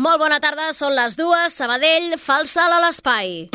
Molt 0.00 0.16
bona 0.22 0.38
tarda, 0.40 0.70
són 0.72 0.94
les 0.96 1.12
dues. 1.18 1.52
Sabadell 1.52 2.14
fa 2.16 2.38
el 2.40 2.46
salt 2.48 2.72
a 2.72 2.78
l'espai. 2.80 3.50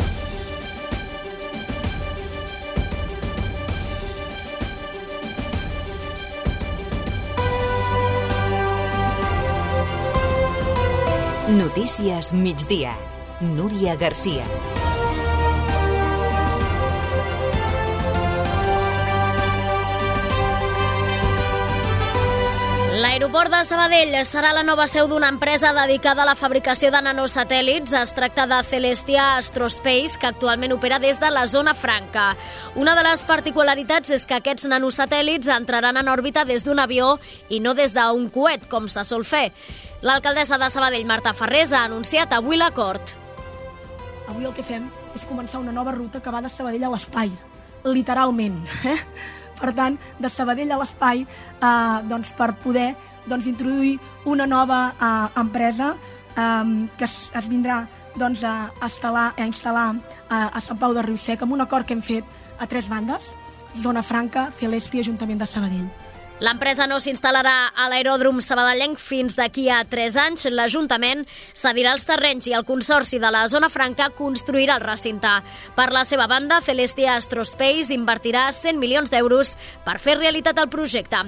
Notícies 11.58 12.32
migdia. 12.32 12.94
Núria 13.40 13.98
Garcia. 13.98 14.46
L'aeroport 23.06 23.52
de 23.52 23.60
Sabadell 23.62 24.14
serà 24.26 24.48
la 24.50 24.64
nova 24.66 24.88
seu 24.90 25.06
d'una 25.06 25.28
empresa 25.30 25.68
dedicada 25.76 26.24
a 26.24 26.26
la 26.26 26.34
fabricació 26.34 26.88
de 26.90 26.98
nanosatèl·lits. 27.06 27.92
Es 27.94 28.10
tracta 28.16 28.48
de 28.50 28.56
Celestia 28.66 29.26
Astrospace, 29.36 30.18
que 30.18 30.26
actualment 30.26 30.74
opera 30.74 30.98
des 30.98 31.20
de 31.22 31.30
la 31.30 31.44
zona 31.46 31.76
franca. 31.78 32.32
Una 32.74 32.96
de 32.98 33.04
les 33.06 33.22
particularitats 33.28 34.10
és 34.10 34.26
que 34.26 34.34
aquests 34.40 34.66
nanosatèl·lits 34.72 35.52
entraran 35.54 36.02
en 36.02 36.10
òrbita 36.10 36.42
des 36.50 36.66
d'un 36.66 36.82
avió 36.82 37.14
i 37.48 37.62
no 37.62 37.76
des 37.78 37.94
d'un 37.94 38.26
coet, 38.34 38.66
com 38.66 38.90
se 38.90 39.06
sol 39.06 39.22
fer. 39.22 39.52
L'alcaldessa 40.02 40.58
de 40.58 40.74
Sabadell, 40.74 41.06
Marta 41.06 41.30
Ferrés, 41.30 41.72
ha 41.72 41.86
anunciat 41.86 42.34
avui 42.34 42.58
l'acord. 42.58 43.14
Avui 44.26 44.50
el 44.50 44.52
que 44.52 44.66
fem 44.66 44.90
és 45.14 45.30
començar 45.30 45.62
una 45.62 45.70
nova 45.70 45.94
ruta 45.94 46.18
que 46.18 46.34
va 46.34 46.42
de 46.42 46.50
Sabadell 46.50 46.90
a 46.90 46.96
l'espai, 46.98 47.30
literalment. 47.86 48.64
Eh? 48.82 48.98
Per 49.56 49.72
tant, 49.76 49.98
de 50.20 50.28
Sabadell 50.28 50.72
a 50.72 50.80
l'espai, 50.80 51.24
eh, 51.24 51.98
doncs, 52.08 52.32
per 52.36 52.52
poder 52.62 52.94
doncs, 53.26 53.46
introduir 53.46 53.98
una 54.24 54.46
nova 54.46 54.80
eh, 54.92 55.40
empresa 55.40 55.94
eh, 56.36 56.88
que 56.96 57.04
es, 57.04 57.30
es 57.34 57.48
vindrà 57.48 57.84
doncs, 58.16 58.44
a, 58.44 58.70
instal·lar, 58.82 59.32
a 59.36 59.46
instal·lar 59.46 59.88
eh, 59.96 60.34
a 60.34 60.60
Sant 60.60 60.80
Pau 60.80 60.94
de 60.96 61.04
Riusec 61.04 61.42
amb 61.42 61.56
un 61.56 61.64
acord 61.64 61.86
que 61.86 61.96
hem 61.96 62.04
fet 62.04 62.24
a 62.58 62.66
tres 62.66 62.88
bandes, 62.88 63.32
Zona 63.76 64.02
Franca, 64.02 64.48
Celesti 64.56 65.00
i 65.00 65.04
Ajuntament 65.04 65.42
de 65.42 65.48
Sabadell. 65.48 66.05
L'empresa 66.36 66.84
no 66.84 66.98
s'instal·larà 67.00 67.70
a 67.72 67.86
l'aeròdrom 67.88 68.42
sabadellenc 68.44 68.98
fins 69.00 69.38
d'aquí 69.38 69.70
a 69.72 69.78
3 69.88 70.18
anys. 70.20 70.44
L'Ajuntament 70.52 71.22
cedirà 71.56 71.94
els 71.96 72.04
terrenys 72.04 72.48
i 72.50 72.52
el 72.52 72.66
Consorci 72.68 73.16
de 73.22 73.30
la 73.32 73.46
Zona 73.48 73.70
Franca 73.72 74.10
construirà 74.12 74.76
el 74.76 74.84
recinte. 74.84 75.32
Per 75.78 75.88
la 75.96 76.04
seva 76.04 76.26
banda, 76.28 76.60
Celestia 76.60 77.14
Astrospace 77.16 77.94
invertirà 77.96 78.50
100 78.52 78.76
milions 78.76 79.12
d'euros 79.12 79.54
per 79.86 79.96
fer 79.96 80.18
realitat 80.20 80.60
el 80.60 80.68
projecte. 80.68 81.22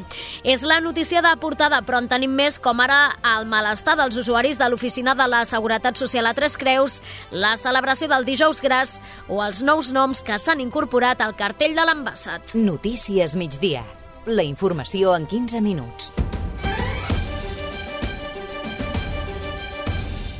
És 0.44 0.66
la 0.68 0.80
notícia 0.84 1.24
de 1.24 1.32
portada, 1.40 1.80
però 1.80 2.02
en 2.04 2.12
tenim 2.12 2.34
més, 2.36 2.60
com 2.60 2.84
ara 2.84 3.16
el 3.36 3.48
malestar 3.48 3.96
dels 3.96 4.18
usuaris 4.20 4.60
de 4.60 4.68
l'Oficina 4.68 5.16
de 5.16 5.24
la 5.24 5.46
Seguretat 5.48 5.96
Social 5.96 6.28
a 6.28 6.34
Tres 6.36 6.60
Creus, 6.60 7.00
la 7.32 7.56
celebració 7.56 8.12
del 8.12 8.28
dijous 8.28 8.60
gras 8.60 8.98
o 9.28 9.40
els 9.40 9.64
nous 9.64 9.88
noms 9.88 10.20
que 10.20 10.36
s'han 10.36 10.60
incorporat 10.60 11.24
al 11.24 11.32
cartell 11.32 11.72
de 11.78 11.88
l'ambassat. 11.88 12.52
Notícies 12.52 13.32
migdia. 13.38 13.86
La 14.28 14.42
informació 14.44 15.14
en 15.16 15.24
15 15.24 15.62
minuts. 15.64 16.10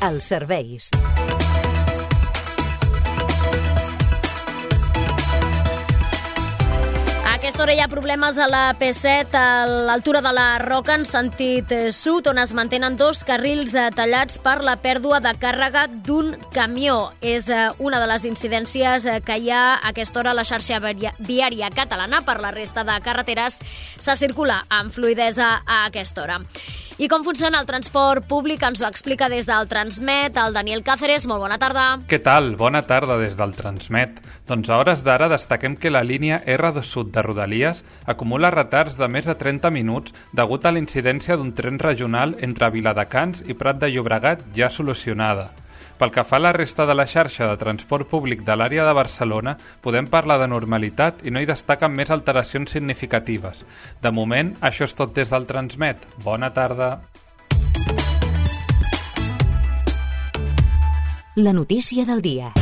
Els 0.05 0.29
serveis. 0.35 0.91
Aquesta 7.49 7.63
hora 7.63 7.73
hi 7.73 7.81
ha 7.81 7.89
problemes 7.89 8.37
a 8.37 8.45
la 8.45 8.75
P7 8.77 9.39
a 9.41 9.65
l'altura 9.89 10.21
de 10.21 10.35
la 10.37 10.59
Roca 10.61 10.93
en 10.99 11.07
sentit 11.09 11.71
eh, 11.73 11.87
sud, 11.97 12.27
on 12.29 12.37
es 12.43 12.51
mantenen 12.53 12.99
dos 13.01 13.23
carrils 13.25 13.73
eh, 13.73 13.87
tallats 13.97 14.37
per 14.45 14.59
la 14.67 14.75
pèrdua 14.83 15.23
de 15.25 15.33
càrrega 15.41 15.87
d'un 15.89 16.35
camió. 16.53 16.99
És 17.25 17.47
eh, 17.49 17.71
una 17.81 18.03
de 18.03 18.09
les 18.11 18.27
incidències 18.29 19.07
que 19.25 19.39
hi 19.41 19.49
ha 19.49 19.63
a 19.79 19.95
aquesta 19.95 20.21
hora 20.21 20.35
a 20.35 20.37
la 20.37 20.45
xarxa 20.45 20.77
viària 20.83 21.73
catalana. 21.73 22.21
Per 22.27 22.37
la 22.45 22.53
resta 22.53 22.85
de 22.85 22.99
carreteres 23.01 23.63
se 23.97 24.19
circula 24.21 24.67
amb 24.69 24.93
fluidesa 24.93 25.55
a 25.65 25.87
aquesta 25.87 26.27
hora. 26.27 26.43
I 26.99 27.07
com 27.07 27.23
funciona 27.23 27.61
el 27.63 27.67
transport 27.69 28.25
públic 28.27 28.65
ens 28.67 28.81
ho 28.83 28.89
explica 28.89 29.29
des 29.31 29.47
del 29.47 29.69
Transmet 29.71 30.35
el 30.43 30.57
Daniel 30.57 30.81
Cáceres. 30.83 31.29
Molt 31.31 31.45
bona 31.45 31.55
tarda. 31.63 31.85
Què 32.11 32.19
tal? 32.19 32.57
Bona 32.59 32.81
tarda 32.89 33.15
des 33.21 33.37
del 33.39 33.55
Transmet. 33.55 34.19
Doncs 34.51 34.67
a 34.67 34.81
hores 34.81 35.05
d'ara 35.07 35.29
destaquem 35.31 35.77
que 35.79 35.93
la 35.95 36.03
línia 36.03 36.41
R2 36.43 36.83
Sud 36.83 37.13
de 37.15 37.23
Rodalies 37.23 37.85
acumula 38.03 38.51
retards 38.51 38.99
de 38.99 39.07
més 39.07 39.31
de 39.31 39.39
30 39.39 39.71
minuts 39.71 40.17
degut 40.35 40.67
a 40.67 40.75
la 40.75 40.83
incidència 40.83 41.39
d'un 41.39 41.55
tren 41.55 41.79
regional 41.79 42.35
entre 42.43 42.73
Viladecans 42.75 43.47
i 43.47 43.55
Prat 43.55 43.79
de 43.79 43.95
Llobregat 43.95 44.43
ja 44.59 44.67
solucionada. 44.67 45.53
Pel 45.99 46.13
que 46.15 46.23
fa 46.23 46.39
a 46.39 46.43
la 46.45 46.53
resta 46.55 46.87
de 46.87 46.95
la 46.95 47.09
xarxa 47.11 47.49
de 47.51 47.59
transport 47.59 48.07
públic 48.07 48.45
de 48.47 48.55
l'àrea 48.55 48.85
de 48.87 48.95
Barcelona, 48.95 49.57
podem 49.83 50.07
parlar 50.07 50.39
de 50.39 50.47
normalitat 50.47 51.25
i 51.27 51.35
no 51.35 51.43
hi 51.43 51.49
destaquen 51.51 51.91
més 51.91 52.13
alteracions 52.15 52.71
significatives. 52.71 53.65
De 54.01 54.15
moment, 54.15 54.55
això 54.63 54.87
és 54.87 54.95
tot 54.95 55.17
des 55.19 55.35
del 55.35 55.51
Transmet. 55.51 56.07
Bona 56.23 56.53
tarda. 56.55 57.01
La 61.35 61.53
notícia 61.53 62.07
del 62.07 62.23
dia. 62.23 62.55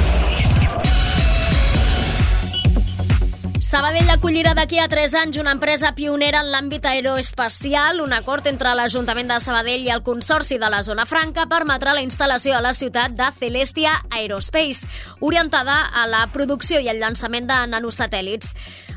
Sabadell 3.77 4.09
acollirà 4.09 4.55
d'aquí 4.57 4.79
a 4.81 4.87
3 4.89 5.15
anys 5.21 5.37
una 5.37 5.53
empresa 5.53 5.91
pionera 5.93 6.39
en 6.41 6.47
l'àmbit 6.49 6.87
aeroespacial. 6.89 7.99
Un 8.01 8.15
acord 8.17 8.47
entre 8.49 8.71
l'Ajuntament 8.73 9.29
de 9.29 9.37
Sabadell 9.45 9.83
i 9.85 9.91
el 9.93 10.01
Consorci 10.07 10.57
de 10.57 10.71
la 10.73 10.79
Zona 10.87 11.05
Franca 11.05 11.45
permetrà 11.51 11.93
la 11.93 12.01
instal·lació 12.01 12.55
a 12.57 12.63
la 12.65 12.73
ciutat 12.73 13.13
de 13.19 13.27
Celestia 13.37 13.93
Aerospace, 14.09 14.89
orientada 15.21 15.75
a 15.93 16.07
la 16.09 16.23
producció 16.33 16.81
i 16.81 16.89
el 16.89 17.03
llançament 17.05 17.51
de 17.51 17.59
nanosatèl·lits. 17.75 18.55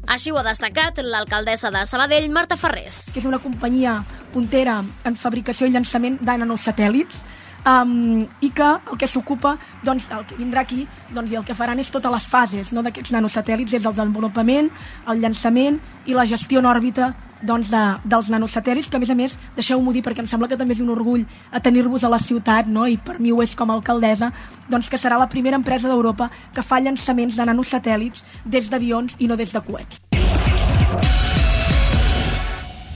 Així 0.08 0.32
ho 0.32 0.40
ha 0.40 0.46
destacat 0.48 1.04
l'alcaldessa 1.04 1.74
de 1.76 1.84
Sabadell, 1.84 2.30
Marta 2.32 2.56
Ferrés. 2.56 3.10
Que 3.12 3.20
és 3.20 3.28
una 3.28 3.44
companyia 3.44 3.98
puntera 4.32 4.80
en 4.80 5.20
fabricació 5.20 5.68
i 5.68 5.76
llançament 5.76 6.22
de 6.24 6.40
nanosatèl·lits 6.40 7.20
um, 7.66 8.26
i 8.42 8.50
que 8.56 8.68
el 8.92 8.98
que 9.00 9.08
s'ocupa, 9.08 9.56
doncs, 9.84 10.10
el 10.16 10.26
que 10.28 10.38
vindrà 10.40 10.64
aquí, 10.66 10.86
doncs, 11.14 11.32
i 11.32 11.40
el 11.40 11.46
que 11.48 11.56
faran 11.58 11.80
és 11.80 11.92
totes 11.92 12.12
les 12.12 12.28
fases 12.30 12.74
no, 12.74 12.84
d'aquests 12.86 13.14
nanosatèl·lits, 13.16 13.76
des 13.76 13.84
del 13.84 13.96
desenvolupament, 13.96 14.70
el 15.08 15.24
llançament 15.24 15.80
i 16.06 16.16
la 16.18 16.28
gestió 16.30 16.64
en 16.64 16.70
òrbita 16.70 17.14
doncs, 17.42 17.70
de, 17.72 17.84
dels 18.04 18.30
nanosatèl·lits, 18.32 18.90
que 18.92 19.00
a 19.00 19.04
més 19.04 19.12
a 19.12 19.16
més, 19.16 19.38
deixeu-m'ho 19.56 19.94
dir 19.96 20.04
perquè 20.04 20.24
em 20.24 20.28
sembla 20.28 20.50
que 20.52 20.58
també 20.60 20.76
és 20.76 20.84
un 20.84 20.92
orgull 20.92 21.24
a 21.52 21.62
tenir-vos 21.64 22.04
a 22.04 22.12
la 22.12 22.20
ciutat, 22.20 22.68
no? 22.68 22.88
i 22.88 22.98
per 22.98 23.20
mi 23.20 23.32
ho 23.32 23.40
és 23.44 23.56
com 23.56 23.72
a 23.72 23.78
alcaldessa, 23.80 24.32
doncs 24.70 24.92
que 24.92 25.00
serà 25.00 25.20
la 25.20 25.30
primera 25.32 25.60
empresa 25.60 25.88
d'Europa 25.88 26.30
que 26.56 26.66
fa 26.66 26.82
llançaments 26.84 27.40
de 27.40 27.48
nanosatèl·lits 27.48 28.26
des 28.46 28.70
d'avions 28.70 29.16
i 29.20 29.32
no 29.32 29.40
des 29.40 29.56
de 29.56 29.64
coets. 29.64 31.19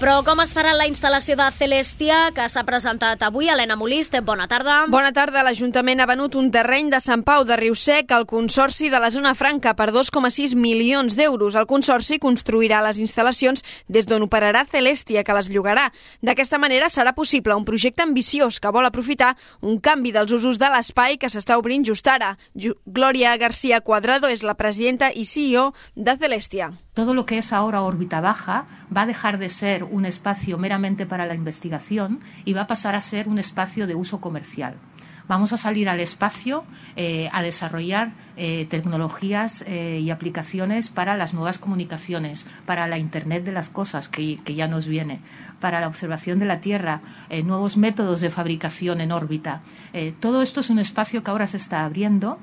Però 0.03 0.17
com 0.27 0.41
es 0.43 0.51
farà 0.51 0.73
la 0.75 0.83
instal·lació 0.83 1.37
de 1.39 1.45
Celestia, 1.55 2.17
que 2.35 2.43
s'ha 2.51 2.65
presentat 2.67 3.21
avui? 3.23 3.47
Helena 3.47 3.77
Molist, 3.79 4.17
bona 4.27 4.49
tarda. 4.51 4.81
Bona 4.91 5.13
tarda. 5.15 5.45
L'Ajuntament 5.47 6.03
ha 6.03 6.07
venut 6.09 6.35
un 6.35 6.49
terreny 6.51 6.89
de 6.91 6.99
Sant 6.99 7.21
Pau 7.23 7.45
de 7.47 7.55
Riusec 7.55 8.11
al 8.11 8.25
Consorci 8.27 8.89
de 8.91 8.99
la 8.99 9.07
Zona 9.15 9.31
Franca 9.31 9.71
per 9.79 9.93
2,6 9.95 10.57
milions 10.59 11.15
d'euros. 11.15 11.55
El 11.55 11.69
Consorci 11.71 12.19
construirà 12.19 12.81
les 12.83 12.99
instal·lacions 12.99 13.63
des 13.87 14.03
d'on 14.03 14.27
operarà 14.27 14.65
Celestia, 14.67 15.23
que 15.23 15.37
les 15.39 15.47
llogarà. 15.47 15.87
D'aquesta 16.19 16.59
manera 16.59 16.91
serà 16.91 17.15
possible 17.15 17.55
un 17.55 17.63
projecte 17.63 18.03
ambiciós 18.03 18.59
que 18.59 18.75
vol 18.75 18.83
aprofitar 18.83 19.37
un 19.61 19.79
canvi 19.79 20.11
dels 20.11 20.35
usos 20.35 20.59
de 20.59 20.67
l'espai 20.67 21.15
que 21.15 21.31
s'està 21.31 21.55
obrint 21.55 21.87
just 21.87 22.11
ara. 22.11 22.35
Glòria 22.83 23.37
García 23.39 23.79
Cuadrado 23.79 24.27
és 24.27 24.43
la 24.43 24.59
presidenta 24.59 25.13
i 25.15 25.23
CEO 25.23 25.69
de 25.95 26.19
Celestia. 26.19 26.73
Todo 26.93 27.15
lo 27.15 27.25
que 27.25 27.39
es 27.39 27.53
ahora 27.53 27.81
órbita 27.81 28.19
baja 28.19 28.65
va 28.95 29.03
a 29.03 29.07
dejar 29.07 29.39
de 29.39 29.49
ser 29.49 29.92
un 29.93 30.05
espacio 30.05 30.57
meramente 30.57 31.05
para 31.05 31.25
la 31.25 31.35
investigación 31.35 32.19
y 32.45 32.53
va 32.53 32.61
a 32.61 32.67
pasar 32.67 32.95
a 32.95 33.01
ser 33.01 33.29
un 33.29 33.39
espacio 33.39 33.87
de 33.87 33.95
uso 33.95 34.19
comercial. 34.19 34.75
Vamos 35.27 35.53
a 35.53 35.57
salir 35.57 35.87
al 35.87 36.01
espacio 36.01 36.65
eh, 36.97 37.29
a 37.31 37.41
desarrollar 37.41 38.11
eh, 38.35 38.65
tecnologías 38.69 39.63
eh, 39.65 40.01
y 40.03 40.09
aplicaciones 40.09 40.89
para 40.89 41.15
las 41.15 41.33
nuevas 41.33 41.59
comunicaciones, 41.59 42.45
para 42.65 42.87
la 42.87 42.97
Internet 42.97 43.45
de 43.45 43.53
las 43.53 43.69
cosas 43.69 44.09
que, 44.09 44.37
que 44.43 44.55
ya 44.55 44.67
nos 44.67 44.85
viene, 44.85 45.21
para 45.61 45.79
la 45.79 45.87
observación 45.87 46.39
de 46.39 46.45
la 46.45 46.59
Tierra, 46.59 47.01
nuevos 47.45 47.77
métodos 47.77 48.19
de 48.19 48.29
fabricación 48.29 48.99
en 48.99 49.11
órbita. 49.11 49.61
Todo 50.19 50.41
esto 50.41 50.59
es 50.59 50.69
un 50.69 50.79
espacio 50.79 51.23
que 51.23 51.31
ahora 51.31 51.47
se 51.47 51.57
está 51.57 51.85
abriendo 51.85 52.37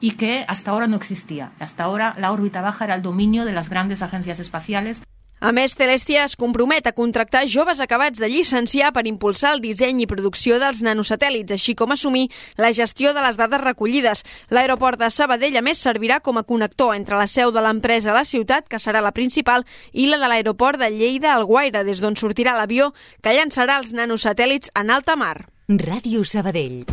y 0.00 0.12
que 0.12 0.44
hasta 0.46 0.70
ahora 0.70 0.86
no 0.86 0.96
existía. 0.96 1.52
Hasta 1.58 1.84
ahora 1.84 2.14
la 2.18 2.32
órbita 2.32 2.60
baja 2.60 2.84
era 2.84 2.94
el 2.94 3.02
dominio 3.02 3.44
de 3.44 3.52
las 3.52 3.68
grandes 3.68 4.02
agencias 4.02 4.38
espaciales. 4.38 5.02
A 5.38 5.50
més, 5.52 5.74
Celestia 5.76 6.22
es 6.24 6.32
compromet 6.40 6.86
a 6.88 6.94
contractar 6.96 7.42
joves 7.44 7.82
acabats 7.84 8.18
de 8.22 8.28
llicenciar 8.32 8.88
per 8.96 9.02
impulsar 9.04 9.50
el 9.52 9.60
disseny 9.60 10.00
i 10.00 10.06
producció 10.08 10.56
dels 10.62 10.80
nanosatèl·lits, 10.80 11.52
així 11.52 11.74
com 11.76 11.92
assumir 11.92 12.30
la 12.56 12.72
gestió 12.72 13.12
de 13.12 13.20
les 13.20 13.36
dades 13.36 13.60
recollides. 13.60 14.24
L'aeroport 14.48 14.98
de 14.98 15.10
Sabadell, 15.12 15.58
a 15.60 15.62
més, 15.62 15.82
servirà 15.82 16.22
com 16.24 16.40
a 16.40 16.44
connector 16.48 16.94
entre 16.96 17.20
la 17.20 17.28
seu 17.28 17.52
de 17.52 17.60
l'empresa 17.60 18.14
a 18.14 18.16
la 18.16 18.24
ciutat, 18.24 18.64
que 18.68 18.80
serà 18.80 19.04
la 19.04 19.12
principal, 19.12 19.66
i 19.92 20.08
la 20.08 20.16
de 20.22 20.32
l'aeroport 20.32 20.80
de 20.80 20.88
Lleida-Alguaire, 20.94 21.84
des 21.84 22.00
d'on 22.00 22.16
sortirà 22.16 22.56
l'avió 22.56 22.94
que 23.20 23.36
llançarà 23.36 23.76
els 23.82 23.92
nanosatèl·lits 23.92 24.72
en 24.74 24.90
alta 24.90 25.20
mar. 25.20 25.44
Ràdio 25.68 26.24
Sabadell. 26.24 26.86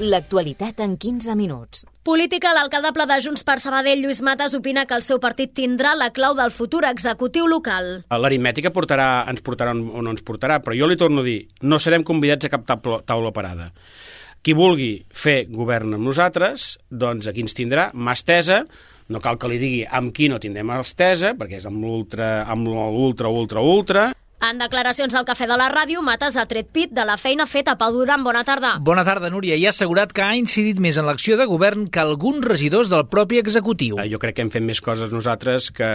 L'actualitat 0.00 0.80
en 0.82 0.98
15 0.98 1.38
minuts. 1.38 1.86
Política, 2.10 2.50
l'alcaldable 2.50 3.04
de 3.06 3.16
Junts 3.22 3.44
per 3.46 3.60
Sabadell, 3.62 4.00
Lluís 4.02 4.18
Matas, 4.26 4.56
opina 4.58 4.82
que 4.82 4.96
el 4.98 5.04
seu 5.06 5.20
partit 5.22 5.52
tindrà 5.54 5.92
la 5.94 6.08
clau 6.10 6.34
del 6.34 6.50
futur 6.50 6.80
executiu 6.88 7.46
local. 7.46 8.00
L'aritmètica 8.10 8.72
portarà, 8.74 9.28
ens 9.30 9.44
portarà 9.46 9.76
o 9.76 10.02
no 10.02 10.10
ens 10.10 10.24
portarà, 10.26 10.56
però 10.58 10.74
jo 10.74 10.88
li 10.90 10.98
torno 10.98 11.22
a 11.22 11.28
dir, 11.28 11.44
no 11.62 11.78
serem 11.78 12.02
convidats 12.02 12.48
a 12.48 12.50
cap 12.50 12.66
taula 13.06 13.30
parada. 13.30 13.68
Qui 14.42 14.56
vulgui 14.58 14.90
fer 15.06 15.44
govern 15.54 15.94
amb 15.94 16.10
nosaltres, 16.10 16.72
doncs 16.90 17.30
aquí 17.30 17.46
ens 17.46 17.54
tindrà 17.54 17.92
mà 17.94 18.18
estesa, 18.18 18.64
no 19.06 19.22
cal 19.22 19.38
que 19.38 19.52
li 19.52 19.62
digui 19.62 19.84
amb 19.86 20.10
qui 20.10 20.26
no 20.32 20.42
tindrem 20.42 20.74
estesa, 20.80 21.36
perquè 21.38 21.62
és 21.62 21.70
amb 21.70 21.78
l'ultra, 21.78 22.40
amb 22.42 22.66
l'ultra, 22.74 23.30
ultra, 23.30 23.62
ultra, 23.62 24.08
en 24.40 24.56
declaracions 24.60 25.14
al 25.14 25.26
Cafè 25.28 25.44
de 25.44 25.56
la 25.58 25.68
Ràdio, 25.68 26.00
Mates 26.00 26.36
ha 26.40 26.46
tret 26.48 26.70
pit 26.72 26.92
de 26.96 27.04
la 27.04 27.18
feina 27.20 27.44
feta 27.46 27.74
Pau 27.78 27.92
Duran. 27.92 28.22
Bona 28.24 28.40
tarda. 28.44 28.72
Bona 28.80 29.04
tarda, 29.04 29.28
Núria. 29.30 29.56
I 29.60 29.66
ha 29.68 29.72
assegurat 29.74 30.12
que 30.16 30.24
ha 30.24 30.36
incidit 30.38 30.80
més 30.80 30.96
en 30.96 31.04
l'acció 31.04 31.36
de 31.36 31.44
govern 31.48 31.84
que 31.92 32.00
alguns 32.00 32.46
regidors 32.48 32.88
del 32.88 33.04
propi 33.12 33.40
executiu. 33.40 33.98
Eh, 34.00 34.08
jo 34.12 34.20
crec 34.22 34.38
que 34.38 34.46
hem 34.46 34.52
fet 34.52 34.64
més 34.64 34.80
coses 34.80 35.12
nosaltres 35.12 35.68
que 35.76 35.90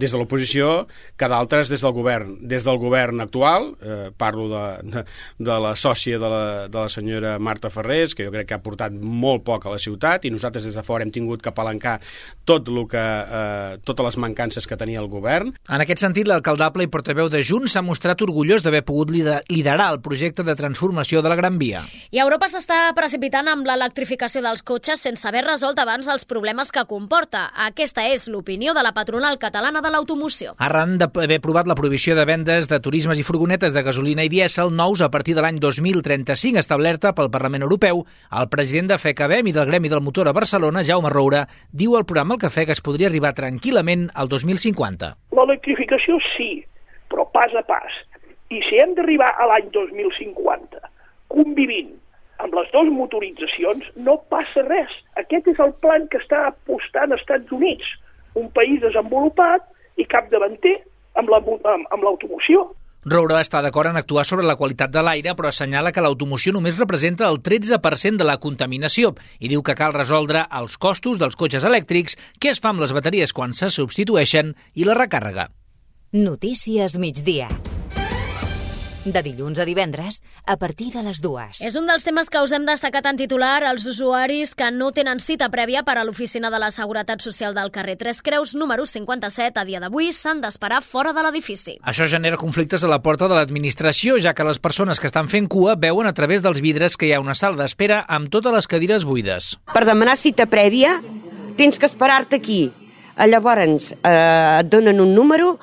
des 0.00 0.14
de 0.14 0.20
l'oposició 0.20 0.86
que 1.20 1.28
d'altres 1.28 1.68
des 1.68 1.84
del 1.84 1.92
govern. 1.92 2.38
Des 2.48 2.64
del 2.64 2.80
govern 2.80 3.20
actual, 3.20 3.74
eh, 3.82 3.98
parlo 4.16 4.48
de, 4.48 4.64
de, 4.88 5.04
de 5.50 5.60
la 5.66 5.74
sòcia 5.76 6.18
de 6.18 6.32
la, 6.32 6.42
de 6.72 6.78
la 6.80 6.88
senyora 6.88 7.36
Marta 7.38 7.70
Ferrés, 7.70 8.16
que 8.16 8.24
jo 8.24 8.32
crec 8.32 8.48
que 8.48 8.56
ha 8.56 8.62
portat 8.64 8.96
molt 8.96 9.44
poc 9.44 9.68
a 9.68 9.76
la 9.76 9.82
ciutat, 9.82 10.24
i 10.24 10.32
nosaltres 10.32 10.64
des 10.64 10.78
de 10.78 10.86
fora 10.86 11.04
hem 11.04 11.12
tingut 11.12 11.44
que 11.44 11.52
palancar 11.52 11.98
tot 12.48 12.72
el 12.72 12.80
que, 12.88 13.04
eh, 13.04 13.78
totes 13.84 14.08
les 14.08 14.20
mancances 14.24 14.66
que 14.66 14.80
tenia 14.80 15.04
el 15.04 15.12
govern. 15.12 15.52
En 15.68 15.84
aquest 15.84 16.00
sentit, 16.00 16.26
l'alcaldable 16.28 16.88
i 16.88 16.92
portaveu 16.92 17.28
de 17.28 17.44
Junts 17.44 17.57
Junts 17.58 17.72
s'ha 17.74 17.80
mostrat 17.82 18.20
orgullós 18.22 18.62
d'haver 18.62 18.84
pogut 18.86 19.10
liderar 19.10 19.88
el 19.90 19.96
projecte 19.98 20.44
de 20.46 20.54
transformació 20.54 21.24
de 21.24 21.30
la 21.32 21.34
Gran 21.34 21.56
Via. 21.58 21.80
I 22.14 22.20
Europa 22.22 22.46
s'està 22.46 22.76
precipitant 22.94 23.48
amb 23.50 23.66
l'electrificació 23.66 24.44
dels 24.44 24.62
cotxes 24.62 25.02
sense 25.02 25.26
haver 25.26 25.42
resolt 25.42 25.80
abans 25.82 26.06
els 26.06 26.22
problemes 26.30 26.70
que 26.70 26.84
comporta. 26.86 27.48
Aquesta 27.66 28.04
és 28.06 28.28
l'opinió 28.30 28.76
de 28.78 28.84
la 28.86 28.92
patronal 28.94 29.40
catalana 29.42 29.82
de 29.82 29.90
l'automoció. 29.90 30.54
Arran 30.62 30.94
d'haver 31.02 31.40
aprovat 31.42 31.66
la 31.66 31.74
prohibició 31.74 32.14
de 32.14 32.28
vendes 32.30 32.70
de 32.70 32.78
turismes 32.78 33.18
i 33.18 33.26
furgonetes 33.26 33.74
de 33.74 33.82
gasolina 33.82 34.22
i 34.22 34.30
dièsel 34.30 34.70
nous 34.70 35.02
a 35.02 35.10
partir 35.10 35.34
de 35.34 35.42
l'any 35.42 35.58
2035 35.58 36.62
establerta 36.62 37.10
pel 37.10 37.32
Parlament 37.34 37.66
Europeu, 37.66 38.06
el 38.38 38.48
president 38.54 38.94
de 38.94 39.02
FECABEM 39.02 39.50
i 39.50 39.58
del 39.58 39.66
Gremi 39.66 39.90
del 39.90 40.04
Motor 40.06 40.30
a 40.30 40.36
Barcelona, 40.38 40.86
Jaume 40.86 41.10
Roura, 41.10 41.48
diu 41.72 41.98
al 41.98 42.06
programa 42.06 42.38
El 42.38 42.44
Cafè 42.46 42.70
que 42.70 42.78
es 42.78 42.86
podria 42.86 43.10
arribar 43.10 43.34
tranquil·lament 43.34 44.12
al 44.14 44.30
2050. 44.30 45.14
L'electrificació 45.34 46.22
sí, 46.36 46.52
però 47.10 47.26
pas 47.34 47.54
a 47.58 47.64
pas. 47.66 47.94
I 48.54 48.62
si 48.68 48.80
hem 48.80 48.94
d'arribar 48.96 49.30
a 49.36 49.48
l'any 49.50 49.68
2050 49.74 50.80
convivint 51.32 51.92
amb 52.38 52.54
les 52.54 52.68
dues 52.72 52.90
motoritzacions, 52.94 53.86
no 53.96 54.16
passa 54.32 54.62
res. 54.68 54.92
Aquest 55.20 55.50
és 55.52 55.62
el 55.62 55.74
plan 55.82 56.06
que 56.10 56.20
està 56.22 56.46
apostant 56.52 57.12
als 57.12 57.24
Estats 57.24 57.52
Units, 57.52 57.88
un 58.38 58.46
país 58.54 58.80
desenvolupat 58.84 59.66
i 59.98 60.06
capdavanter 60.06 60.76
amb 61.18 61.32
l'automoció. 61.32 62.62
La, 62.62 62.70
amb, 62.70 62.78
Roura 63.08 63.38
està 63.40 63.60
d'acord 63.62 63.88
en 63.90 63.96
actuar 63.96 64.24
sobre 64.26 64.46
la 64.46 64.56
qualitat 64.58 64.90
de 64.92 65.02
l'aire, 65.02 65.34
però 65.38 65.48
assenyala 65.48 65.92
que 65.94 66.02
l'automoció 66.04 66.52
només 66.52 66.78
representa 66.78 67.28
el 67.30 67.38
13% 67.42 68.18
de 68.18 68.26
la 68.26 68.38
contaminació 68.42 69.14
i 69.38 69.50
diu 69.50 69.62
que 69.62 69.76
cal 69.78 69.94
resoldre 69.96 70.44
els 70.60 70.76
costos 70.76 71.20
dels 71.22 71.38
cotxes 71.38 71.64
elèctrics, 71.64 72.18
què 72.38 72.52
es 72.52 72.60
fa 72.62 72.74
amb 72.74 72.82
les 72.84 72.92
bateries 72.92 73.32
quan 73.32 73.54
se 73.54 73.70
substitueixen 73.70 74.52
i 74.74 74.86
la 74.88 74.98
recàrrega. 74.98 75.48
Notícies 76.10 76.96
migdia. 76.96 77.50
De 79.04 79.20
dilluns 79.20 79.58
a 79.60 79.64
divendres, 79.68 80.22
a 80.48 80.56
partir 80.56 80.86
de 80.94 81.02
les 81.04 81.18
dues. 81.20 81.60
És 81.60 81.74
un 81.76 81.84
dels 81.84 82.00
temes 82.00 82.30
que 82.32 82.40
us 82.40 82.52
hem 82.56 82.64
destacat 82.64 83.04
en 83.10 83.18
titular 83.20 83.60
els 83.68 83.84
usuaris 83.84 84.54
que 84.56 84.70
no 84.72 84.88
tenen 84.96 85.20
cita 85.20 85.50
prèvia 85.52 85.82
per 85.84 85.98
a 86.00 86.04
l'Oficina 86.08 86.48
de 86.48 86.60
la 86.62 86.70
Seguretat 86.72 87.20
Social 87.20 87.52
del 87.52 87.68
carrer 87.68 87.98
Tres 88.00 88.22
Creus, 88.24 88.54
número 88.56 88.86
57, 88.88 89.60
a 89.60 89.64
dia 89.68 89.82
d'avui, 89.84 90.08
s'han 90.16 90.40
d'esperar 90.40 90.80
fora 90.80 91.12
de 91.12 91.26
l'edifici. 91.26 91.74
Això 91.84 92.08
genera 92.08 92.40
conflictes 92.40 92.84
a 92.84 92.88
la 92.88 93.02
porta 93.04 93.28
de 93.28 93.36
l'administració, 93.36 94.16
ja 94.16 94.32
que 94.32 94.46
les 94.48 94.58
persones 94.58 95.00
que 95.00 95.12
estan 95.12 95.28
fent 95.28 95.44
cua 95.44 95.74
veuen 95.76 96.08
a 96.08 96.14
través 96.16 96.40
dels 96.40 96.62
vidres 96.64 96.96
que 96.96 97.10
hi 97.10 97.12
ha 97.12 97.20
una 97.20 97.36
sala 97.36 97.60
d'espera 97.60 98.06
amb 98.08 98.32
totes 98.32 98.56
les 98.56 98.66
cadires 98.66 99.04
buides. 99.04 99.58
Per 99.74 99.84
demanar 99.84 100.16
cita 100.16 100.48
prèvia, 100.48 101.02
tens 101.60 101.76
que 101.76 101.84
esperar-te 101.84 102.40
aquí. 102.40 102.62
Llavors, 103.18 103.92
eh, 103.92 104.60
et 104.62 104.68
donen 104.70 105.00
un 105.02 105.12
número 105.12 105.58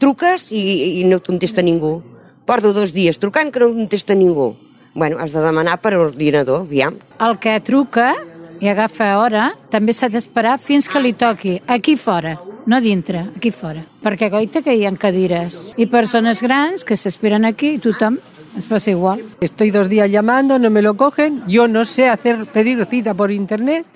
truques 0.00 0.48
i, 0.56 0.64
i 1.00 1.04
no 1.06 1.20
contesta 1.22 1.62
ningú. 1.62 2.00
Porto 2.48 2.72
dos 2.74 2.94
dies 2.96 3.20
trucant 3.22 3.52
que 3.52 3.60
no 3.62 3.70
contesta 3.76 4.16
ningú. 4.16 4.54
Bueno, 4.94 5.20
has 5.20 5.30
de 5.32 5.40
demanar 5.44 5.78
per 5.78 5.94
ordinador, 5.94 6.64
aviam. 6.66 6.96
El 7.22 7.38
que 7.38 7.60
truca 7.62 8.14
i 8.60 8.68
agafa 8.68 9.12
hora 9.20 9.52
també 9.70 9.94
s'ha 9.94 10.10
d'esperar 10.10 10.58
fins 10.58 10.88
que 10.90 11.00
li 11.00 11.12
toqui, 11.14 11.60
aquí 11.70 11.94
fora, 11.96 12.34
no 12.66 12.80
dintre, 12.82 13.28
aquí 13.36 13.52
fora. 13.54 13.84
Perquè 14.02 14.32
goita 14.32 14.64
que 14.66 14.74
hi 14.74 14.84
ha 14.84 14.92
cadires 14.98 15.60
i 15.78 15.86
persones 15.86 16.42
grans 16.42 16.84
que 16.84 16.98
s'esperen 16.98 17.46
aquí 17.46 17.76
i 17.76 17.80
tothom 17.80 18.18
es 18.58 18.66
passa 18.66 18.90
igual. 18.90 19.22
Estoy 19.40 19.70
dos 19.70 19.88
días 19.88 20.10
llamando, 20.10 20.58
no 20.58 20.70
me 20.70 20.82
lo 20.82 20.96
cogen, 20.96 21.44
yo 21.46 21.68
no 21.68 21.84
sé 21.84 22.08
hacer 22.08 22.46
pedir 22.46 22.84
cita 22.86 23.14
por 23.14 23.30
internet 23.30 23.86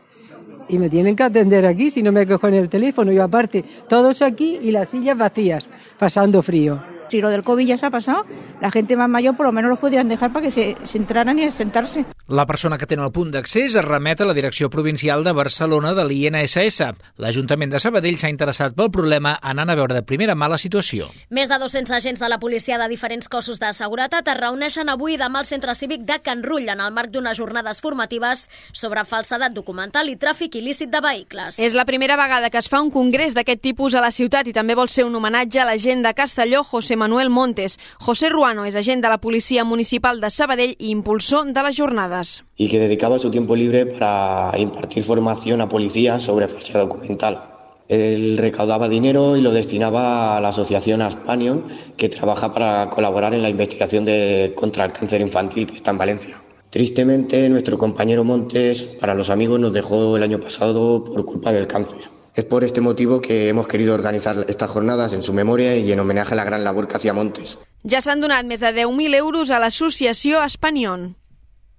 y 0.69 0.79
me 0.79 0.89
tienen 0.89 1.17
que 1.17 1.23
atender 1.23 1.67
aquí 1.67 1.91
si 1.91 2.03
no 2.03 2.13
me 2.13 2.27
cogen 2.27 2.55
el 2.55 2.69
teléfono. 2.69 3.13
Yo 3.13 3.23
aparte, 3.23 3.65
todos 3.89 4.23
aquí 4.23 4.59
y 4.63 4.71
las 4.71 4.89
sillas 4.89 5.17
vacías, 5.17 5.69
pasando 5.99 6.43
frío. 6.43 6.94
Si 7.15 7.21
lo 7.21 7.31
del 7.31 7.45
COVID 7.45 7.65
ya 7.65 7.77
se 7.77 7.87
ha 7.87 7.91
pasado, 7.91 8.27
la 8.61 8.73
gente 8.73 8.97
más 8.97 9.09
mayor 9.09 9.37
por 9.37 9.47
lo 9.47 9.53
menos 9.53 9.69
los 9.69 9.79
podrían 9.79 10.09
dejar 10.09 10.33
para 10.33 10.47
que 10.47 10.51
se, 10.51 10.77
se 10.83 10.99
entraran 10.99 11.39
y 11.39 11.45
a 11.45 11.51
sentarse. 11.53 12.05
La 12.27 12.45
persona 12.45 12.77
que 12.77 12.89
té 12.91 12.97
el 12.99 13.13
punt 13.15 13.31
d'accés 13.31 13.77
es 13.77 13.85
remet 13.85 14.19
a 14.19 14.27
la 14.27 14.35
Direcció 14.35 14.67
Provincial 14.69 15.23
de 15.23 15.31
Barcelona 15.31 15.93
de 15.95 16.03
l'INSS. 16.09 16.81
L'Ajuntament 17.23 17.71
de 17.71 17.79
Sabadell 17.79 18.19
s'ha 18.19 18.33
interessat 18.33 18.75
pel 18.75 18.91
problema 18.91 19.37
anant 19.43 19.71
a 19.71 19.77
veure 19.79 19.95
de 19.95 20.03
primera 20.03 20.35
mà 20.35 20.49
la 20.51 20.59
situació. 20.59 21.07
Més 21.31 21.53
de 21.53 21.59
200 21.63 21.95
agents 21.95 22.25
de 22.25 22.31
la 22.33 22.41
policia 22.43 22.81
de 22.83 22.89
diferents 22.91 23.31
cossos 23.31 23.63
de 23.63 23.71
seguretat 23.79 24.27
es 24.27 24.39
reuneixen 24.41 24.91
avui 24.91 25.15
demà 25.21 25.45
al 25.45 25.47
centre 25.47 25.77
cívic 25.79 26.03
de 26.09 26.19
Can 26.19 26.43
Rull 26.43 26.67
en 26.67 26.83
el 26.83 26.91
marc 26.99 27.15
d'unes 27.15 27.39
jornades 27.39 27.79
formatives 27.79 28.49
sobre 28.73 29.07
falsedat 29.07 29.55
documental 29.55 30.11
i 30.11 30.17
tràfic 30.19 30.59
il·lícit 30.59 30.91
de 30.91 30.99
vehicles. 30.99 31.61
És 31.63 31.79
la 31.79 31.87
primera 31.87 32.19
vegada 32.19 32.51
que 32.51 32.59
es 32.59 32.73
fa 32.73 32.83
un 32.83 32.91
congrés 32.91 33.39
d'aquest 33.39 33.63
tipus 33.63 33.95
a 33.95 34.03
la 34.03 34.11
ciutat 34.11 34.51
i 34.51 34.57
també 34.57 34.75
vol 34.75 34.91
ser 34.91 35.07
un 35.07 35.15
homenatge 35.15 35.63
a 35.63 35.71
l'agent 35.71 36.03
de 36.03 36.15
Castelló, 36.19 36.65
José 36.65 36.97
Manuel 36.97 37.04
Montes. 37.31 37.79
José 37.99 38.29
Ruano 38.29 38.65
és 38.65 38.75
agent 38.75 39.03
la 39.03 39.19
Policia 39.19 39.65
Municipal 39.65 40.21
de 40.21 40.31
Sabadell 40.31 40.77
i 40.79 40.91
impulsor 40.91 41.53
de 41.53 41.63
les 41.63 41.77
jornades. 41.77 42.45
Y 42.57 42.69
que 42.69 42.79
dedicaba 42.79 43.19
su 43.19 43.31
tiempo 43.31 43.57
libre 43.57 43.87
para 43.87 44.53
impartir 44.57 45.03
formación 45.05 45.61
a 45.61 45.69
policías 45.69 46.23
sobre 46.23 46.49
falsedad 46.49 46.89
documental. 46.89 47.51
Él 47.89 48.39
recaudaba 48.39 48.89
dinero 48.89 49.37
y 49.37 49.43
lo 49.43 49.51
destinaba 49.51 50.37
a 50.37 50.41
la 50.41 50.49
asociación 50.49 51.03
Aspanion, 51.03 51.65
que 51.97 52.09
trabaja 52.09 52.53
para 52.53 52.89
colaborar 52.89 53.35
en 53.35 53.43
la 53.43 53.51
investigación 53.51 54.05
de, 54.05 54.55
contra 54.57 54.87
el 54.87 54.93
cáncer 54.93 55.21
infantil 55.21 55.67
que 55.67 55.77
está 55.77 55.91
en 55.91 55.99
Valencia. 55.99 56.41
Tristemente, 56.71 57.49
nuestro 57.49 57.79
compañero 57.79 58.25
Montes, 58.25 58.83
para 58.99 59.15
los 59.15 59.31
amigos, 59.31 59.61
nos 59.61 59.73
dejó 59.73 60.17
el 60.17 60.23
año 60.23 60.41
pasado 60.41 61.05
por 61.05 61.25
culpa 61.25 61.53
del 61.53 61.67
cáncer. 61.67 62.01
Es 62.35 62.45
por 62.45 62.65
este 62.65 62.81
motivo 62.81 63.21
que 63.21 63.49
hemos 63.49 63.69
querido 63.69 63.95
organizar 63.95 64.45
estas 64.49 64.69
jornadas 64.69 65.13
en 65.13 65.23
su 65.23 65.33
memoria 65.33 65.77
y 65.77 65.93
en 65.93 66.01
homenaje 66.01 66.35
a 66.35 66.37
la 66.37 66.45
gran 66.45 66.65
labor 66.65 66.89
que 66.89 66.97
hacía 66.97 67.15
Montes. 67.15 67.59
Ja 67.85 68.01
s'han 68.01 68.23
donat 68.25 68.49
més 68.49 68.65
de 68.65 68.73
10.000 68.73 69.15
euros 69.15 69.53
a 69.53 69.61
l'associació 69.61 70.41
Aspanion. 70.41 71.15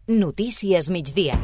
Notícies 0.07 0.91
migdia. 0.93 1.35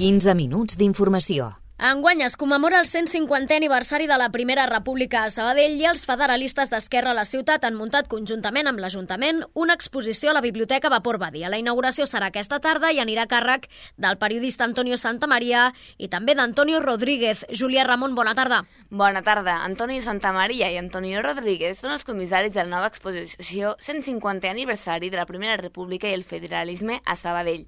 15 0.00 0.34
minuts 0.34 0.78
d'informació. 0.80 1.61
Enguany 1.82 2.22
es 2.22 2.36
commemora 2.36 2.78
el 2.78 2.86
150è 2.86 3.56
aniversari 3.56 4.06
de 4.06 4.14
la 4.16 4.28
Primera 4.30 4.68
República 4.70 5.24
a 5.24 5.30
Sabadell 5.34 5.80
i 5.80 5.88
els 5.90 6.04
federalistes 6.06 6.70
d'Esquerra 6.70 7.10
a 7.10 7.16
la 7.18 7.24
ciutat 7.26 7.64
han 7.66 7.74
muntat 7.74 8.06
conjuntament 8.06 8.70
amb 8.70 8.78
l'Ajuntament 8.78 9.40
una 9.58 9.74
exposició 9.74 10.30
a 10.30 10.36
la 10.36 10.44
Biblioteca 10.44 10.92
Vapor 10.94 11.18
Badia. 11.18 11.50
La 11.50 11.58
inauguració 11.58 12.06
serà 12.06 12.28
aquesta 12.30 12.60
tarda 12.62 12.92
i 12.94 13.02
anirà 13.02 13.24
a 13.26 13.32
càrrec 13.32 13.66
del 13.98 14.14
periodista 14.22 14.62
Antonio 14.62 14.94
Santamaria 14.94 15.72
i 15.98 16.06
també 16.06 16.36
d'Antonio 16.38 16.78
Rodríguez. 16.78 17.42
Julià 17.50 17.82
Ramon, 17.82 18.14
bona 18.14 18.36
tarda. 18.38 18.62
Bona 18.88 19.26
tarda. 19.26 19.58
Antonio 19.66 20.06
Santamaria 20.06 20.70
i 20.70 20.78
Antonio 20.78 21.18
Rodríguez 21.26 21.82
són 21.82 21.98
els 21.98 22.06
comissaris 22.06 22.54
de 22.54 22.62
la 22.62 22.76
nova 22.76 22.92
exposició 22.94 23.74
150è 23.82 24.54
aniversari 24.54 25.10
de 25.10 25.18
la 25.18 25.26
Primera 25.26 25.58
República 25.58 26.06
i 26.06 26.14
el 26.14 26.22
federalisme 26.22 27.02
a 27.02 27.18
Sabadell. 27.18 27.66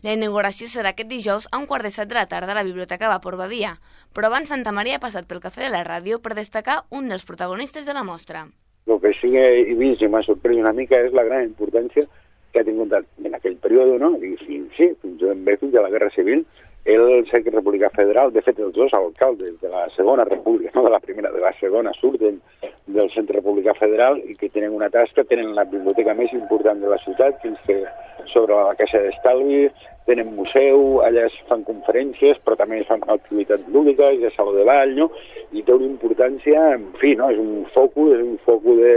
La 0.00 0.14
inauguració 0.16 0.64
serà 0.72 0.94
aquest 0.94 1.10
dijous 1.10 1.46
a 1.52 1.58
un 1.60 1.66
quart 1.68 1.84
de 1.84 1.90
set 1.92 2.08
de 2.08 2.16
la 2.16 2.24
tarda 2.28 2.54
a 2.54 2.56
la 2.56 2.64
Biblioteca 2.64 3.08
Vapor 3.10 3.34
Badia, 3.36 3.74
però 4.16 4.30
abans 4.30 4.48
Santa 4.48 4.72
Maria 4.72 4.96
ha 4.96 5.02
passat 5.02 5.26
pel 5.28 5.42
Cafè 5.44 5.66
de 5.66 5.68
la 5.74 5.82
Ràdio 5.84 6.22
per 6.24 6.32
destacar 6.38 6.78
un 6.88 7.12
dels 7.12 7.26
protagonistes 7.28 7.84
de 7.84 7.92
la 7.92 8.04
mostra. 8.04 8.46
Lo 8.88 8.96
que 9.02 9.12
sí 9.18 9.28
he 9.36 9.74
vist 9.76 10.00
i 10.00 10.08
m'ha 10.08 10.22
sorprès 10.24 10.56
una 10.56 10.72
mica 10.72 10.96
és 11.04 11.12
la 11.12 11.26
gran 11.28 11.44
importància 11.44 12.06
que 12.50 12.62
ha 12.62 12.64
tingut 12.64 12.96
en 12.96 13.36
aquell 13.36 13.58
període, 13.60 13.98
no? 14.00 14.14
I 14.16 14.32
fins, 14.40 14.72
sí, 14.78 14.88
fins, 15.02 15.26
bé, 15.44 15.58
fins 15.60 15.76
a 15.76 15.84
la 15.84 15.92
Guerra 15.92 16.08
Civil, 16.16 16.46
el 16.94 17.26
Secret 17.30 17.54
República 17.54 17.90
Federal, 17.90 18.32
de 18.32 18.42
fet 18.42 18.58
els 18.58 18.74
dos 18.74 18.92
alcaldes 18.96 19.56
de 19.60 19.68
la 19.68 19.86
segona 19.96 20.24
república, 20.24 20.72
no 20.76 20.84
de 20.84 20.90
la 20.90 21.00
primera, 21.00 21.30
de 21.32 21.40
la 21.40 21.52
segona, 21.60 21.92
surten 21.98 22.40
del 22.86 23.10
Centre 23.14 23.38
Republicà 23.38 23.74
Federal 23.78 24.18
i 24.24 24.34
que 24.38 24.48
tenen 24.50 24.74
una 24.74 24.90
tasca, 24.90 25.24
tenen 25.28 25.54
la 25.54 25.66
biblioteca 25.68 26.14
més 26.18 26.32
important 26.36 26.80
de 26.82 26.90
la 26.90 26.98
ciutat, 27.04 27.38
fins 27.44 27.60
que 27.66 27.82
sobre 28.32 28.54
la 28.54 28.74
Caixa 28.78 29.02
d'Estalvi, 29.04 29.68
tenen 30.08 30.32
museu, 30.34 31.00
allà 31.06 31.26
es 31.28 31.36
fan 31.48 31.62
conferències, 31.68 32.40
però 32.44 32.56
també 32.58 32.80
es 32.80 32.88
fan 32.88 33.04
activitats 33.06 33.68
lúdiques, 33.70 34.18
de 34.22 34.32
saló 34.34 34.56
de 34.56 34.66
ball, 34.66 34.96
no? 34.96 35.10
i 35.52 35.62
té 35.62 35.76
una 35.76 35.86
importància, 35.86 36.70
en 36.74 36.90
fi, 37.02 37.14
no? 37.18 37.30
és 37.30 37.38
un 37.38 37.66
focus, 37.74 38.16
és 38.18 38.26
un 38.26 38.36
focus 38.46 38.82
de, 38.82 38.96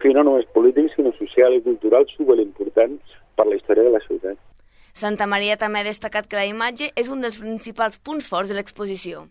fi, 0.00 0.14
no 0.16 0.24
només 0.24 0.48
polític, 0.56 0.92
sinó 0.94 1.12
social 1.18 1.56
i 1.56 1.62
cultural 1.64 2.08
superimportant 2.14 2.98
per 3.36 3.48
la 3.50 3.58
història 3.58 3.88
de 3.88 3.96
la 3.98 4.04
ciutat. 4.08 4.40
Santa 4.94 5.26
Maria 5.26 5.56
també 5.58 5.80
ha 5.80 5.86
destacat 5.86 6.28
que 6.30 6.38
la 6.38 6.46
imatge 6.46 6.92
és 7.00 7.08
un 7.10 7.24
dels 7.24 7.40
principals 7.42 7.98
punts 7.98 8.28
forts 8.30 8.52
de 8.52 8.54
l'exposició. 8.54 9.24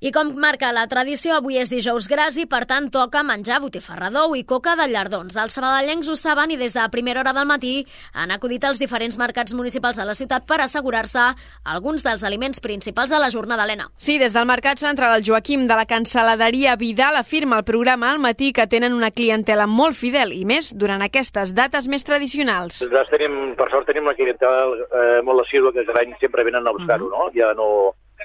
I 0.00 0.12
com 0.14 0.32
marca 0.40 0.70
la 0.72 0.86
tradició, 0.88 1.34
avui 1.36 1.58
és 1.60 1.70
dijous 1.72 2.08
gras 2.08 2.36
i 2.40 2.46
per 2.48 2.62
tant 2.70 2.88
toca 2.92 3.22
menjar 3.26 3.60
botifarra 3.60 4.08
d'ou 4.10 4.34
i 4.38 4.44
coca 4.48 4.76
de 4.78 4.86
llardons. 4.88 5.36
Els 5.36 5.56
sabadellencs 5.58 6.08
ho 6.08 6.16
saben 6.16 6.54
i 6.54 6.58
des 6.60 6.76
de 6.76 6.86
primera 6.92 7.20
hora 7.20 7.34
del 7.36 7.48
matí 7.48 7.84
han 8.14 8.32
acudit 8.32 8.64
als 8.64 8.80
diferents 8.80 9.18
mercats 9.20 9.54
municipals 9.54 10.00
de 10.00 10.06
la 10.08 10.16
ciutat 10.16 10.46
per 10.48 10.60
assegurar-se 10.64 11.26
alguns 11.64 12.04
dels 12.06 12.24
aliments 12.24 12.60
principals 12.64 13.10
de 13.10 13.20
la 13.20 13.30
jornada, 13.30 13.64
Helena. 13.64 13.90
Sí, 13.96 14.18
des 14.18 14.32
del 14.32 14.48
Mercat 14.48 14.80
Central, 14.80 15.18
el 15.18 15.26
Joaquim 15.26 15.66
de 15.68 15.76
la 15.76 15.86
cancel·laderia 15.86 16.76
Vidal 16.80 17.16
afirma 17.20 17.60
al 17.60 17.64
programa 17.68 18.10
al 18.10 18.20
matí 18.24 18.52
que 18.52 18.66
tenen 18.66 18.96
una 18.96 19.10
clientela 19.10 19.66
molt 19.66 19.98
fidel 19.98 20.32
i 20.32 20.44
més 20.48 20.72
durant 20.72 21.02
aquestes 21.04 21.54
dates 21.54 21.88
més 21.88 22.06
tradicionals. 22.08 22.80
Nosaltres 22.80 23.12
tenim, 23.12 23.40
per 23.58 23.68
sort 23.72 23.88
tenim 23.90 24.08
una 24.08 24.16
clientela 24.16 24.64
eh, 24.70 25.20
molt 25.26 25.44
assídua 25.44 25.74
que 25.76 25.84
cada 25.84 26.04
any 26.04 26.16
sempre 26.20 26.44
venen 26.46 26.66
a 26.66 26.74
buscar-ho, 26.76 27.10
no? 27.12 27.28
Ja 27.36 27.52
no 27.58 27.68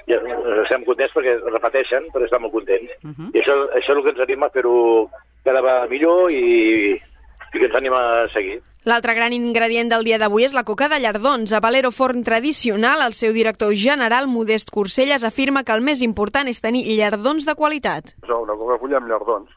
ja 0.06 0.20
estem 0.62 0.84
contents 0.84 1.14
perquè 1.16 1.36
repeteixen, 1.50 2.08
però 2.12 2.24
estem 2.24 2.42
molt 2.42 2.52
contents. 2.52 2.92
Uh 3.02 3.10
-huh. 3.10 3.30
I 3.34 3.38
això, 3.40 3.54
això 3.72 3.92
és 3.92 3.96
el 3.96 4.02
que 4.02 4.10
ens 4.10 4.20
anima 4.20 4.46
a 4.46 4.50
fer-ho 4.50 5.10
cada 5.44 5.60
vegada 5.60 5.88
millor 5.88 6.30
i, 6.30 6.92
i 6.94 7.58
que 7.58 7.66
ens 7.66 7.74
anima 7.74 8.22
a 8.22 8.28
seguir. 8.28 8.60
L'altre 8.86 9.14
gran 9.14 9.32
ingredient 9.32 9.88
del 9.90 10.04
dia 10.04 10.18
d'avui 10.18 10.44
és 10.44 10.54
la 10.54 10.62
coca 10.62 10.88
de 10.88 11.00
llardons. 11.00 11.52
A 11.52 11.58
Valero 11.58 11.90
Forn 11.90 12.22
Tradicional, 12.22 13.02
el 13.02 13.14
seu 13.14 13.32
director 13.32 13.74
general, 13.74 14.28
Modest 14.28 14.70
Corselles, 14.70 15.24
afirma 15.24 15.64
que 15.64 15.72
el 15.74 15.82
més 15.82 16.02
important 16.02 16.46
és 16.46 16.60
tenir 16.60 16.84
llardons 16.86 17.44
de 17.46 17.54
qualitat. 17.56 18.14
Una 18.22 18.54
coca 18.54 18.78
fulla 18.78 18.98
amb 18.98 19.08
llardons. 19.08 19.50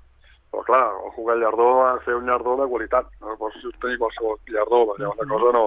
Però 0.49 0.63
clar, 0.65 0.87
el 1.05 1.11
coca 1.13 1.35
de 1.35 1.41
llardó 1.43 1.85
ha 1.85 1.93
de 1.99 2.05
ser 2.05 2.15
un 2.15 2.25
llardó 2.25 2.57
de 2.57 2.67
qualitat. 2.67 3.05
No 3.21 3.37
pots 3.37 3.61
tenir 3.81 3.99
qualsevol 4.01 4.39
llardó, 4.47 4.85
perquè 4.87 5.05
uh 5.05 5.13
-huh. 5.13 5.21
la 5.21 5.29
cosa 5.29 5.51
no, 5.53 5.63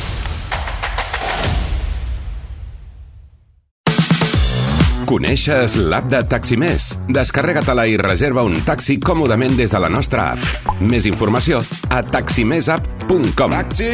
Coneixes 5.10 5.72
l'app 5.90 6.04
de 6.06 6.20
Taximés? 6.30 6.92
Descarrega-te-la 7.10 7.82
i 7.90 7.96
reserva 7.98 8.44
un 8.46 8.54
taxi 8.62 8.94
còmodament 9.02 9.56
des 9.58 9.72
de 9.74 9.80
la 9.82 9.88
nostra 9.90 10.28
app. 10.36 10.68
Més 10.86 11.08
informació 11.10 11.64
a 11.90 11.98
taximesapp.com. 12.06 13.56
Taxi! 13.56 13.90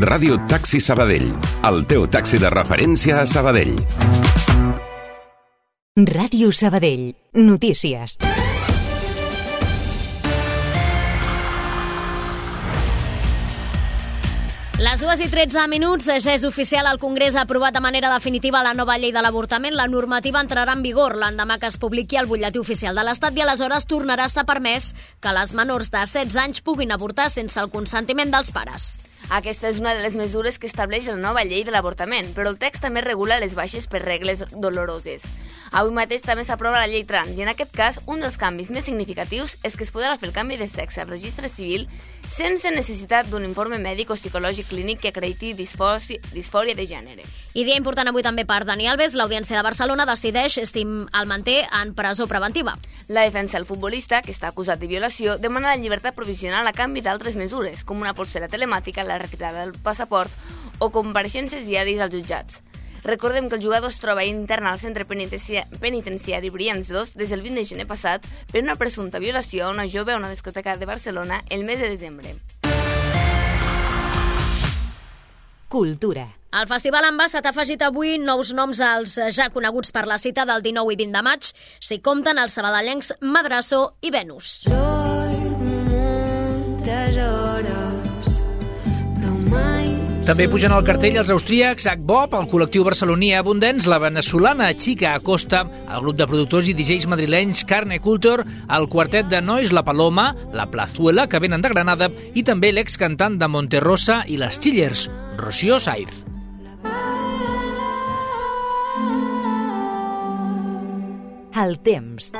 Ràdio 0.00 0.40
Taxi 0.48 0.80
Sabadell. 0.80 1.28
El 1.68 1.84
teu 1.92 2.08
taxi 2.08 2.40
de 2.40 2.48
referència 2.54 3.20
a 3.20 3.28
Sabadell. 3.28 3.76
Ràdio 6.16 6.48
Sabadell. 6.56 7.10
Notícies. 7.36 8.16
Les 14.78 15.00
dues 15.02 15.18
i 15.18 15.26
13 15.26 15.64
minuts, 15.66 16.06
ja 16.06 16.30
és 16.30 16.44
oficial, 16.46 16.86
el 16.86 17.00
Congrés 17.02 17.34
ha 17.34 17.42
aprovat 17.42 17.74
de 17.74 17.80
manera 17.82 18.12
definitiva 18.12 18.60
la 18.62 18.76
nova 18.78 18.94
llei 18.94 19.10
de 19.10 19.18
l'avortament. 19.24 19.74
La 19.74 19.88
normativa 19.90 20.38
entrarà 20.38 20.76
en 20.78 20.84
vigor 20.86 21.16
l'endemà 21.18 21.56
que 21.58 21.66
es 21.66 21.78
publiqui 21.82 22.14
al 22.14 22.28
butlletí 22.30 22.62
oficial 22.62 22.94
de 22.94 23.02
l'Estat 23.02 23.34
i 23.34 23.42
aleshores 23.42 23.88
tornarà 23.90 24.28
a 24.28 24.30
estar 24.30 24.46
permès 24.46 24.92
que 25.18 25.34
les 25.34 25.56
menors 25.58 25.90
de 25.90 26.04
16 26.06 26.38
anys 26.44 26.62
puguin 26.62 26.94
avortar 26.94 27.26
sense 27.34 27.58
el 27.58 27.72
consentiment 27.74 28.30
dels 28.30 28.54
pares. 28.54 28.86
Aquesta 29.34 29.66
és 29.74 29.82
una 29.82 29.96
de 29.98 30.06
les 30.06 30.14
mesures 30.14 30.62
que 30.62 30.70
estableix 30.70 31.10
la 31.10 31.18
nova 31.18 31.42
llei 31.42 31.66
de 31.66 31.74
l'avortament, 31.74 32.30
però 32.38 32.54
el 32.54 32.62
text 32.62 32.86
també 32.86 33.02
regula 33.02 33.42
les 33.42 33.58
baixes 33.58 33.90
per 33.90 34.06
regles 34.06 34.46
doloroses. 34.54 35.26
Avui 35.70 35.92
mateix 35.92 36.22
també 36.24 36.44
s'aprova 36.44 36.80
la 36.80 36.88
llei 36.88 37.04
trans 37.04 37.36
i 37.36 37.42
en 37.44 37.50
aquest 37.52 37.74
cas 37.76 38.00
un 38.06 38.22
dels 38.24 38.38
canvis 38.40 38.70
més 38.74 38.86
significatius 38.88 39.56
és 39.62 39.76
que 39.76 39.84
es 39.84 39.92
podrà 39.92 40.16
fer 40.16 40.30
el 40.30 40.36
canvi 40.36 40.56
de 40.56 40.68
sexe 40.68 41.02
al 41.02 41.10
registre 41.12 41.50
civil 41.52 41.88
sense 42.28 42.70
necessitat 42.70 43.28
d'un 43.28 43.44
informe 43.44 43.78
mèdic 43.82 44.12
o 44.12 44.16
psicològic 44.16 44.68
clínic 44.68 45.00
que 45.02 45.12
acrediti 45.12 45.54
disfòria 45.54 46.74
de 46.76 46.86
gènere. 46.86 47.24
I 47.54 47.64
dia 47.64 47.76
important 47.80 48.08
avui 48.08 48.22
també 48.22 48.44
per 48.46 48.62
Dani 48.68 48.86
Alves, 48.88 49.16
l'Audiència 49.16 49.56
de 49.56 49.64
Barcelona 49.64 50.06
decideix 50.06 50.60
si 50.68 50.84
el 50.84 51.26
manté 51.30 51.62
en 51.80 51.94
presó 51.98 52.28
preventiva. 52.28 52.76
La 53.08 53.24
defensa 53.24 53.56
del 53.56 53.66
futbolista, 53.66 54.20
que 54.22 54.32
està 54.32 54.52
acusat 54.52 54.78
de 54.78 54.86
violació, 54.86 55.38
demana 55.40 55.72
la 55.72 55.80
llibertat 55.80 56.14
provisional 56.14 56.66
a 56.66 56.76
canvi 56.76 57.00
d'altres 57.00 57.36
mesures, 57.40 57.82
com 57.84 58.00
una 58.04 58.14
polsera 58.14 58.48
telemàtica, 58.48 59.04
la 59.04 59.18
retirada 59.18 59.64
del 59.64 59.74
passaport 59.82 60.30
o 60.78 60.92
compareixences 60.92 61.66
diaris 61.66 62.00
als 62.04 62.14
jutjats. 62.14 62.62
Recordem 63.08 63.48
que 63.48 63.54
el 63.54 63.64
jugador 63.64 63.88
es 63.88 63.96
troba 64.02 64.26
intern 64.28 64.66
al 64.68 64.78
centre 64.78 65.06
penitenciari 65.08 66.50
Brians 66.52 66.90
2 66.92 67.14
des 67.16 67.30
del 67.32 67.40
20 67.40 67.56
de 67.56 67.64
gener 67.64 67.86
passat 67.88 68.26
per 68.52 68.60
una 68.60 68.74
presumpta 68.76 69.16
violació 69.18 69.64
a 69.64 69.70
una 69.72 69.86
jove 69.88 70.12
a 70.12 70.18
una 70.18 70.28
discoteca 70.28 70.76
de 70.76 70.84
Barcelona 70.84 71.40
el 71.48 71.64
mes 71.64 71.80
de 71.80 71.88
desembre. 71.88 72.34
Cultura. 75.68 76.26
El 76.52 76.68
Festival 76.68 77.08
Ambassat 77.08 77.48
ha 77.48 77.54
afegit 77.56 77.80
avui 77.80 78.18
nous 78.20 78.52
noms 78.52 78.84
als 78.84 79.16
ja 79.32 79.48
coneguts 79.56 79.88
per 79.88 80.04
la 80.04 80.20
cita 80.20 80.44
del 80.44 80.60
19 80.60 80.92
i 80.92 81.00
20 81.00 81.16
de 81.16 81.24
maig, 81.24 81.52
si 81.80 82.02
compten 82.04 82.36
els 82.36 82.60
sabadellencs 82.60 83.14
Madrasso 83.24 83.86
i 84.04 84.12
Venus. 84.12 84.68
També 90.28 90.44
pugen 90.44 90.74
al 90.76 90.84
cartell 90.84 91.14
els 91.16 91.30
austríacs 91.32 91.86
Bob, 92.04 92.34
el 92.36 92.50
col·lectiu 92.50 92.82
barceloní 92.84 93.30
Abundants, 93.32 93.86
la 93.88 93.96
venezolana 94.02 94.66
Chica 94.76 95.14
Acosta, 95.16 95.62
el 95.88 96.02
grup 96.04 96.18
de 96.18 96.26
productors 96.28 96.68
i 96.68 96.74
DJs 96.76 97.06
madrilenys 97.08 97.62
Carne 97.64 97.96
Culture, 98.04 98.44
el 98.44 98.90
quartet 98.92 99.30
de 99.32 99.40
nois 99.40 99.72
La 99.72 99.86
Paloma, 99.88 100.34
La 100.52 100.68
Plazuela, 100.68 101.24
que 101.32 101.40
venen 101.40 101.64
de 101.64 101.72
Granada, 101.72 102.10
i 102.36 102.44
també 102.44 102.74
l'excantant 102.76 103.40
de 103.40 103.48
Monterrosa 103.48 104.20
i 104.28 104.36
les 104.36 104.60
Chillers, 104.60 105.08
Rocío 105.40 105.80
Saiz. 105.80 106.12
El 111.56 111.78
temps. 111.80 112.34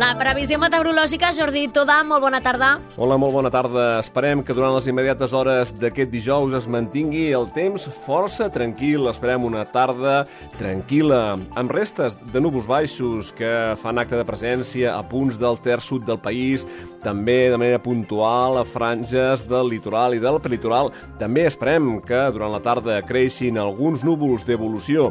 La 0.00 0.14
previsió 0.16 0.56
meteorològica, 0.56 1.34
Jordi 1.36 1.66
Toda, 1.68 1.98
molt 2.08 2.24
bona 2.24 2.38
tarda. 2.40 2.70
Hola, 2.96 3.18
molt 3.20 3.34
bona 3.36 3.50
tarda. 3.52 3.98
Esperem 4.00 4.40
que 4.40 4.54
durant 4.56 4.72
les 4.72 4.86
immediates 4.88 5.34
hores 5.36 5.74
d'aquest 5.76 6.08
dijous 6.08 6.56
es 6.56 6.64
mantingui 6.64 7.26
el 7.36 7.44
temps 7.52 7.84
força 8.06 8.48
tranquil. 8.52 9.04
Esperem 9.10 9.44
una 9.44 9.66
tarda 9.68 10.22
tranquil·la, 10.56 11.20
amb 11.60 11.74
restes 11.76 12.16
de 12.32 12.40
núvols 12.40 12.70
baixos 12.70 13.34
que 13.36 13.50
fan 13.82 14.00
acte 14.00 14.16
de 14.16 14.24
presència 14.24 14.94
a 14.96 15.02
punts 15.04 15.36
del 15.36 15.60
terç 15.60 15.90
sud 15.92 16.08
del 16.08 16.20
país, 16.24 16.64
també 17.04 17.50
de 17.52 17.60
manera 17.60 17.82
puntual 17.82 18.62
a 18.62 18.64
franges 18.64 19.44
del 19.44 19.68
litoral 19.74 20.16
i 20.16 20.22
del 20.22 20.40
prelitoral. 20.40 20.88
També 21.20 21.44
esperem 21.50 21.98
que 22.00 22.24
durant 22.32 22.54
la 22.54 22.62
tarda 22.64 23.02
creixin 23.04 23.60
alguns 23.60 24.06
núvols 24.08 24.48
d'evolució 24.48 25.10